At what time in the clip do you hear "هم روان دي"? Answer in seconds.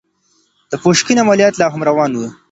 1.73-2.27